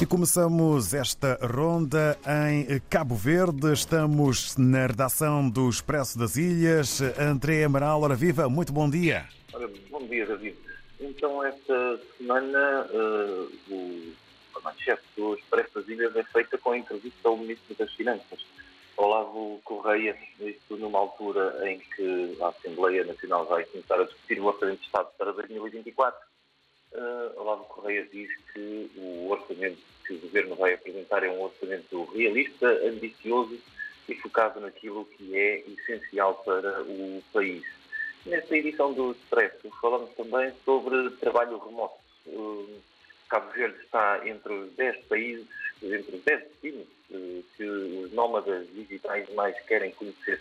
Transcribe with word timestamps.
E 0.00 0.06
começamos 0.06 0.94
esta 0.94 1.36
ronda 1.44 2.16
em 2.46 2.78
Cabo 2.88 3.16
Verde. 3.16 3.72
Estamos 3.72 4.56
na 4.56 4.86
redação 4.86 5.50
do 5.50 5.68
Expresso 5.68 6.16
das 6.16 6.36
Ilhas. 6.36 7.00
André 7.18 7.64
Amaral, 7.64 8.02
ora 8.02 8.14
viva, 8.14 8.48
muito 8.48 8.72
bom 8.72 8.88
dia. 8.88 9.26
Ora, 9.52 9.68
bom 9.90 10.06
dia, 10.06 10.24
David. 10.24 10.56
Então, 11.00 11.44
esta 11.44 12.00
semana, 12.16 12.86
uh, 12.92 13.74
o, 13.74 14.12
a 14.58 14.60
manchete 14.60 15.02
do 15.16 15.34
Expresso 15.34 15.74
das 15.74 15.88
Ilhas 15.88 16.14
é 16.14 16.22
feita 16.22 16.56
com 16.58 16.70
a 16.70 16.78
entrevista 16.78 17.28
ao 17.28 17.36
Ministro 17.36 17.74
das 17.74 17.92
Finanças, 17.94 18.46
Olavo 18.96 19.60
Correia, 19.64 20.16
isto 20.38 20.76
numa 20.76 21.00
altura 21.00 21.68
em 21.68 21.80
que 21.80 22.38
a 22.40 22.48
Assembleia 22.50 23.02
Nacional 23.02 23.46
vai 23.46 23.64
começar 23.64 24.00
a 24.00 24.04
discutir 24.04 24.38
o 24.38 24.44
Orçamento 24.44 24.78
de 24.78 24.86
Estado 24.86 25.08
para 25.18 25.32
2024 25.32 26.37
uh, 26.92 27.40
Olavo 27.40 27.64
Correia 27.64 28.06
diz 28.12 28.30
que 28.52 28.90
o 28.96 29.30
orçamento 29.30 29.78
que 30.06 30.14
o 30.14 30.18
Governo 30.20 30.56
vai 30.56 30.74
apresentar 30.74 31.22
é 31.22 31.30
um 31.30 31.42
orçamento 31.42 32.04
realista, 32.14 32.66
ambicioso 32.86 33.58
e 34.08 34.14
focado 34.14 34.60
naquilo 34.60 35.04
que 35.04 35.36
é 35.36 35.60
essencial 35.60 36.34
para 36.44 36.82
o 36.82 37.22
país. 37.32 37.62
Nesta 38.24 38.56
edição 38.56 38.92
do 38.92 39.12
Expresso 39.12 39.70
falamos 39.80 40.10
também 40.14 40.52
sobre 40.64 41.10
trabalho 41.16 41.58
remoto. 41.58 41.98
Uh, 42.26 42.80
Cabo 43.28 43.50
Verde 43.52 43.78
está 43.82 44.26
entre 44.26 44.52
os 44.52 44.72
10 44.72 45.04
países, 45.04 45.46
entre 45.82 46.16
os 46.16 46.22
10 46.24 46.40
destinos 46.44 46.86
uh, 47.10 47.44
que 47.56 47.64
os 47.64 48.12
nómadas 48.12 48.66
digitais 48.74 49.32
mais 49.34 49.58
querem 49.66 49.92
conhecer 49.92 50.40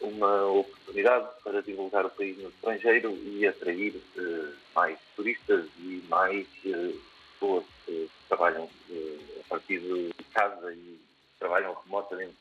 uma 0.00 0.46
oportunidade 0.46 1.28
para 1.42 1.62
divulgar 1.62 2.04
o 2.04 2.10
país 2.10 2.36
no 2.38 2.48
estrangeiro 2.50 3.16
e 3.24 3.46
atrair 3.46 3.94
uh, 4.16 4.53
mais 4.74 4.98
turistas 5.16 5.66
e 5.78 6.02
mais 6.08 6.46
uh, 6.64 7.00
pessoas 7.32 7.64
que 7.84 8.10
trabalham 8.28 8.64
uh, 8.64 9.40
a 9.40 9.48
partir 9.48 9.80
de 9.80 10.12
casa 10.32 10.72
e 10.72 10.98
trabalham 11.38 11.76
remotamente. 11.84 12.34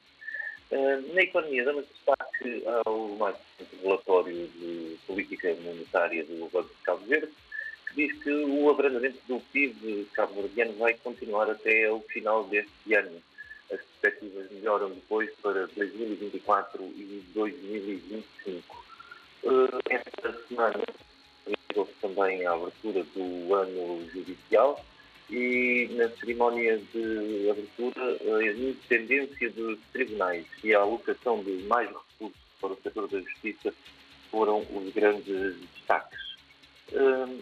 na 1.14 1.22
economia, 1.22 1.66
damos 1.66 1.86
destaque 1.88 2.64
ao 2.86 3.10
mais 3.10 3.36
relatório 3.82 4.48
de 4.48 4.98
política 5.06 5.54
monetária 5.62 6.24
do 6.24 6.50
Banco 6.52 6.70
de 6.70 6.84
Cabo 6.84 7.06
Verde, 7.06 7.32
que 7.88 7.96
diz 7.96 8.24
que 8.24 8.32
o 8.32 8.70
abrandamento 8.70 9.20
do 9.28 9.40
PIB 9.52 10.08
cabo-verdiano 10.14 10.74
vai 10.78 10.94
continuar 10.96 11.50
até 11.50 11.92
o 11.92 12.00
final 12.02 12.46
deste 12.46 12.96
ano 12.96 13.22
as 13.72 13.80
perspectivas 14.02 14.52
melhoram 14.52 14.90
depois 14.90 15.30
para 15.42 15.68
2024 15.68 16.84
e 16.84 17.24
2025. 17.34 18.86
Eh, 19.44 19.50
esta 19.90 20.48
semana 20.48 20.84
também 22.04 22.46
a 22.46 22.52
abertura 22.52 23.04
do 23.16 23.56
ano 23.56 24.06
judicial 24.12 24.84
e 25.30 25.90
na 25.94 26.10
cerimónia 26.10 26.78
de 26.94 27.50
abertura 27.50 28.18
a 28.38 28.46
independência 28.46 29.50
dos 29.52 29.80
tribunais 29.94 30.46
e 30.64 30.76
a 30.76 30.82
alocação 30.82 31.42
de 31.44 31.64
mais 31.64 31.88
recursos 31.88 32.38
para 32.60 32.74
o 32.74 32.78
setor 32.84 33.08
da 33.08 33.20
justiça 33.22 33.74
foram 34.30 34.60
os 34.60 34.94
grandes 34.94 35.56
destaques. 35.76 36.20
Eh, 36.92 37.38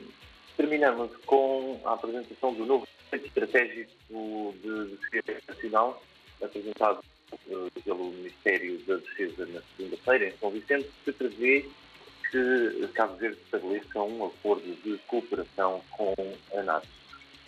terminamos 0.55 1.11
com 1.25 1.81
a 1.83 1.93
apresentação 1.93 2.53
do 2.53 2.65
novo 2.65 2.87
estratégico 3.11 4.53
de 4.61 4.97
defesa 5.11 5.41
nacional 5.47 6.03
apresentado 6.41 7.03
uh, 7.49 7.81
pelo 7.83 8.11
Ministério 8.11 8.79
da 8.79 8.95
Defesa 8.97 9.45
na 9.47 9.61
segunda-feira 9.75 10.27
em 10.27 10.37
São 10.37 10.49
Vicente, 10.49 10.89
que 11.03 11.11
prevê 11.11 11.65
que 12.31 12.87
Cabo 12.93 13.15
Verde 13.17 13.37
estabeleça 13.43 13.99
um 13.99 14.25
acordo 14.25 14.63
de 14.83 14.97
cooperação 15.07 15.81
com 15.91 16.15
a 16.55 16.63
NATO. 16.63 16.87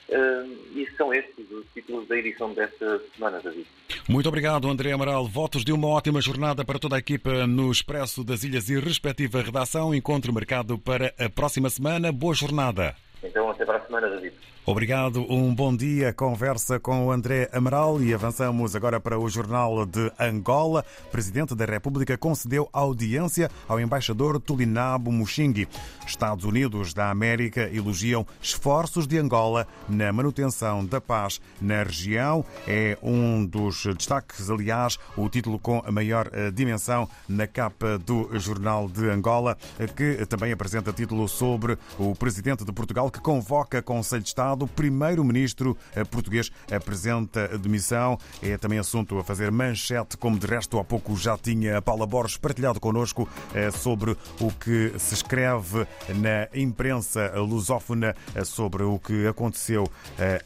Uh, 0.09 0.77
e 0.77 0.87
são 0.97 1.13
estes 1.13 1.49
os 1.49 1.65
títulos 1.73 2.07
da 2.07 2.17
edição 2.17 2.53
desta 2.53 3.01
semana, 3.15 3.39
David. 3.39 3.65
Muito 4.07 4.27
obrigado, 4.27 4.69
André 4.69 4.91
Amaral. 4.91 5.25
Votos 5.25 5.63
de 5.63 5.71
uma 5.71 5.87
ótima 5.87 6.21
jornada 6.21 6.65
para 6.65 6.77
toda 6.77 6.97
a 6.97 6.99
equipa 6.99 7.47
no 7.47 7.71
Expresso 7.71 8.23
das 8.23 8.43
Ilhas 8.43 8.69
e 8.69 8.77
respectiva 8.77 9.41
redação. 9.41 9.95
Encontro 9.95 10.33
marcado 10.33 10.77
para 10.77 11.13
a 11.17 11.29
próxima 11.29 11.69
semana. 11.69 12.11
Boa 12.11 12.35
jornada. 12.35 12.95
Então, 13.23 13.49
até 13.49 13.65
para 13.65 13.77
a 13.77 13.85
semana, 13.85 14.09
David. 14.09 14.35
Obrigado, 14.65 15.25
um 15.29 15.53
bom 15.53 15.75
dia. 15.75 16.13
Conversa 16.13 16.79
com 16.79 17.07
o 17.07 17.11
André 17.11 17.49
Amaral 17.51 18.01
e 18.01 18.13
avançamos 18.13 18.77
agora 18.77 18.97
para 18.97 19.19
o 19.19 19.27
Jornal 19.27 19.85
de 19.85 20.09
Angola. 20.17 20.85
O 21.05 21.11
Presidente 21.11 21.53
da 21.53 21.65
República 21.65 22.17
concedeu 22.17 22.69
audiência 22.71 23.51
ao 23.67 23.77
embaixador 23.77 24.39
Tulinabo 24.39 25.11
Muxingui. 25.11 25.67
Estados 26.07 26.45
Unidos 26.45 26.93
da 26.93 27.09
América 27.09 27.69
elogiam 27.73 28.25
esforços 28.41 29.05
de 29.05 29.17
Angola 29.17 29.67
na 29.89 30.13
manutenção 30.13 30.85
da 30.85 31.01
paz 31.01 31.41
na 31.59 31.83
região. 31.83 32.45
É 32.65 32.97
um 33.03 33.45
dos 33.45 33.85
destaques, 33.97 34.49
aliás, 34.49 34.97
o 35.17 35.27
título 35.27 35.59
com 35.59 35.83
a 35.85 35.91
maior 35.91 36.29
eh, 36.31 36.49
dimensão 36.51 37.09
na 37.27 37.47
capa 37.47 37.97
do 37.97 38.29
Jornal 38.39 38.87
de 38.87 39.09
Angola, 39.09 39.57
que 39.93 40.25
também 40.25 40.53
apresenta 40.53 40.93
título 40.93 41.27
sobre 41.27 41.77
o 41.99 42.15
Presidente 42.15 42.63
de 42.63 42.71
Portugal 42.71 43.11
que 43.11 43.19
convoca 43.19 43.81
Conselho 43.81 44.23
de 44.23 44.29
Estado 44.29 44.52
o 44.61 44.67
primeiro-ministro 44.67 45.75
eh, 45.95 46.03
português 46.03 46.51
apresenta 46.71 47.57
demissão. 47.57 48.17
É 48.41 48.57
também 48.57 48.79
assunto 48.79 49.17
a 49.17 49.23
fazer 49.23 49.51
manchete, 49.51 50.15
como 50.17 50.37
de 50.37 50.47
resto 50.47 50.79
há 50.79 50.83
pouco 50.83 51.15
já 51.17 51.37
tinha 51.37 51.77
a 51.77 51.81
Paula 51.81 52.05
Borges 52.05 52.37
partilhado 52.37 52.79
connosco 52.79 53.27
eh, 53.53 53.71
sobre 53.71 54.15
o 54.39 54.51
que 54.51 54.93
se 54.97 55.15
escreve 55.15 55.87
na 56.15 56.47
imprensa 56.53 57.33
lusófona 57.37 58.15
eh, 58.35 58.43
sobre 58.43 58.83
o 58.83 58.99
que 58.99 59.27
aconteceu 59.27 59.85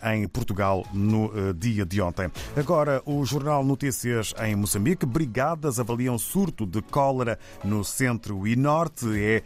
em 0.03 0.28
Portugal 0.28 0.85
no 0.94 1.53
dia 1.53 1.85
de 1.85 2.01
ontem. 2.01 2.31
Agora, 2.56 3.01
o 3.06 3.24
Jornal 3.25 3.63
Notícias 3.63 4.34
em 4.44 4.56
Moçambique. 4.56 5.06
Brigadas 5.06 5.79
avaliam 5.79 6.18
surto 6.18 6.66
de 6.66 6.81
cólera 6.81 7.38
no 7.63 7.84
centro 7.84 8.47
e 8.47 8.56
norte. 8.56 9.06
É 9.19 9.44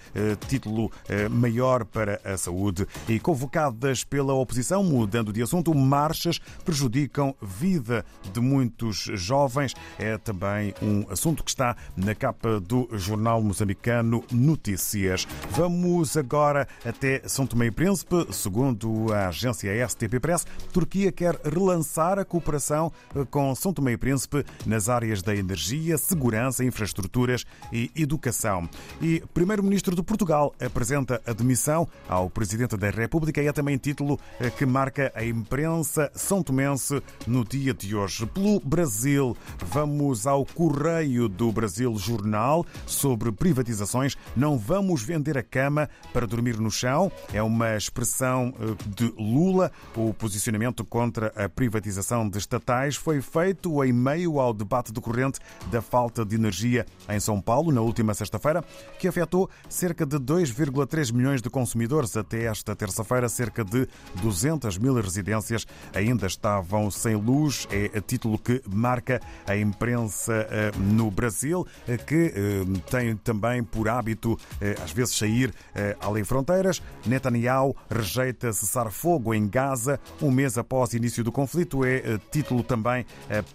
título 0.47 0.91
maior 1.29 1.85
para 1.85 2.21
a 2.23 2.37
saúde. 2.37 2.87
E 3.07 3.19
convocadas 3.19 4.03
pela 4.03 4.33
oposição 4.33 4.50
oposição, 4.51 4.83
mudando 4.83 5.31
de 5.31 5.41
assunto, 5.41 5.73
marchas 5.73 6.37
prejudicam 6.65 7.33
vida 7.41 8.05
de 8.33 8.41
muitos 8.41 9.09
jovens. 9.13 9.73
É 9.97 10.17
também 10.17 10.73
um 10.81 11.05
assunto 11.09 11.41
que 11.41 11.49
está 11.49 11.75
na 11.95 12.13
capa 12.13 12.59
do 12.59 12.89
jornal 12.91 13.41
moçambicano 13.41 14.21
Notícias. 14.29 15.25
Vamos 15.51 16.17
agora 16.17 16.67
até 16.83 17.21
São 17.27 17.47
Tomé 17.47 17.67
e 17.67 17.71
Príncipe. 17.71 18.27
Segundo 18.31 19.13
a 19.13 19.29
agência 19.29 19.87
STP 19.87 20.19
Press, 20.19 20.45
Turquia 20.73 21.11
quer 21.13 21.39
relançar 21.45 22.19
a 22.19 22.25
cooperação 22.25 22.91
com 23.29 23.55
São 23.55 23.71
Tomé 23.71 23.93
e 23.93 23.97
Príncipe 23.97 24.45
nas 24.65 24.89
áreas 24.89 25.21
da 25.21 25.33
energia, 25.33 25.97
segurança, 25.97 26.65
infraestruturas 26.65 27.45
e 27.71 27.89
educação. 27.95 28.69
E 29.01 29.23
Primeiro-Ministro 29.33 29.95
de 29.95 30.03
Portugal 30.03 30.53
apresenta 30.59 31.21
a 31.25 31.31
demissão 31.31 31.87
ao 32.09 32.29
Presidente 32.29 32.75
da 32.75 32.89
República 32.89 33.41
e 33.41 33.47
é 33.47 33.53
também 33.53 33.77
título 33.77 34.19
que 34.49 34.65
marca 34.65 35.11
a 35.13 35.23
imprensa 35.23 36.11
são 36.15 36.41
tomense 36.41 37.01
no 37.27 37.45
dia 37.45 37.73
de 37.73 37.95
hoje. 37.95 38.25
Pelo 38.25 38.59
Brasil, 38.59 39.37
vamos 39.65 40.25
ao 40.25 40.45
Correio 40.45 41.29
do 41.29 41.51
Brasil 41.51 41.95
Jornal 41.97 42.65
sobre 42.87 43.31
privatizações. 43.31 44.15
Não 44.35 44.57
vamos 44.57 45.03
vender 45.03 45.37
a 45.37 45.43
cama 45.43 45.87
para 46.11 46.25
dormir 46.25 46.59
no 46.59 46.71
chão. 46.71 47.11
É 47.31 47.43
uma 47.43 47.75
expressão 47.75 48.53
eh, 48.59 48.75
de 48.87 49.13
Lula. 49.17 49.71
O 49.95 50.13
posicionamento 50.13 50.83
contra 50.83 51.27
a 51.35 51.47
privatização 51.47 52.27
de 52.27 52.37
estatais 52.37 52.95
foi 52.95 53.21
feito 53.21 53.83
em 53.83 53.93
meio 53.93 54.39
ao 54.39 54.53
debate 54.53 54.91
decorrente 54.91 55.39
da 55.69 55.81
falta 55.81 56.25
de 56.25 56.35
energia 56.35 56.85
em 57.07 57.19
São 57.19 57.39
Paulo 57.39 57.71
na 57.71 57.81
última 57.81 58.13
sexta-feira, 58.13 58.63
que 58.97 59.07
afetou 59.07 59.49
cerca 59.69 60.05
de 60.05 60.17
2,3 60.17 61.13
milhões 61.13 61.41
de 61.41 61.49
consumidores. 61.49 62.17
Até 62.17 62.45
esta 62.45 62.75
terça-feira, 62.75 63.29
cerca 63.29 63.63
de 63.63 63.87
200 64.15 64.30
mil 64.79 64.93
residências 64.95 65.65
ainda 65.93 66.27
estavam 66.27 66.89
sem 66.91 67.15
luz. 67.15 67.67
É 67.71 67.97
a 67.97 68.01
título 68.01 68.37
que 68.37 68.61
marca 68.67 69.21
a 69.45 69.55
imprensa 69.55 70.47
eh, 70.49 70.71
no 70.77 71.09
Brasil, 71.09 71.65
eh, 71.87 71.97
que 71.97 72.33
eh, 72.35 72.81
tem 72.89 73.15
também 73.15 73.63
por 73.63 73.89
hábito, 73.89 74.37
às 74.83 74.91
vezes, 74.91 75.17
sair 75.17 75.53
além 75.99 76.23
fronteiras. 76.23 76.81
Netanyahu 77.05 77.75
rejeita 77.89 78.53
cessar 78.53 78.91
fogo 78.91 79.33
em 79.33 79.47
Gaza 79.47 79.99
um 80.21 80.31
mês 80.31 80.57
após 80.57 80.93
o 80.93 80.97
início 80.97 81.23
do 81.23 81.31
conflito. 81.31 81.83
É 81.85 82.17
título 82.31 82.63
também 82.63 83.05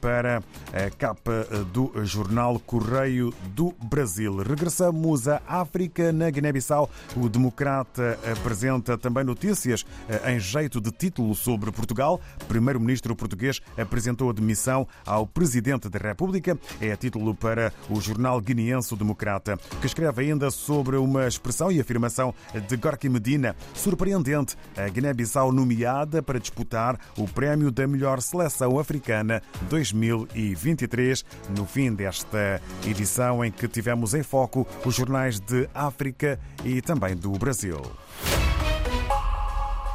para 0.01 0.43
a 0.73 0.91
capa 0.91 1.47
do 1.73 1.93
jornal 2.05 2.59
Correio 2.61 3.33
do 3.55 3.75
Brasil. 3.85 4.37
Regressamos 4.39 5.29
à 5.29 5.41
África, 5.47 6.13
na 6.13 6.31
Guiné-Bissau. 6.31 6.91
O 7.17 7.29
Democrata 7.29 8.19
apresenta 8.31 8.99
também 8.99 9.25
notícias 9.25 9.85
em 10.27 10.39
jeito 10.39 10.66
efeito 10.67 10.81
de 10.81 10.91
título 10.91 11.35
sobre 11.35 11.71
Portugal. 11.71 12.21
Primeiro-ministro 12.49 13.15
português 13.15 13.61
apresentou 13.77 14.31
a 14.31 14.33
demissão 14.33 14.87
ao 15.05 15.27
Presidente 15.27 15.89
da 15.89 15.99
República. 15.99 16.59
É 16.81 16.97
título 16.97 17.35
para 17.35 17.73
o 17.89 18.01
jornal 18.01 18.41
guineense 18.41 18.97
Democrata, 18.97 19.57
que 19.81 19.87
escreve 19.87 20.23
ainda 20.23 20.51
sobre 20.51 20.97
uma 20.97 21.27
expressão 21.27 21.71
e 21.71 21.81
afirmação 21.81 22.35
de 22.69 22.77
Gorky 22.77 23.09
Medina. 23.09 23.55
Surpreendente, 23.75 24.57
a 24.77 24.89
Guiné-Bissau 24.89 25.53
nomeada 25.53 26.21
para 26.23 26.41
disputar 26.41 26.99
o 27.17 27.29
prémio 27.29 27.71
da 27.71 27.87
melhor 27.87 28.21
seleção 28.21 28.79
africana 28.79 29.41
2023, 29.71 31.25
no 31.57 31.65
fim 31.65 31.95
desta 31.95 32.61
edição 32.85 33.45
em 33.45 33.53
que 33.53 33.69
tivemos 33.69 34.15
em 34.15 34.23
foco 34.23 34.67
os 34.85 34.95
jornais 34.95 35.39
de 35.39 35.69
África 35.73 36.41
e 36.65 36.83
também 36.83 37.15
do 37.15 37.31
Brasil. 37.33 37.81